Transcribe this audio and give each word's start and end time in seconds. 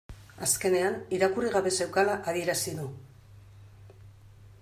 Azkenean 0.45 0.95
irakurri 1.17 1.51
gabe 1.57 1.73
zeukala 1.85 2.17
adierazi 2.31 2.75
du 2.79 2.87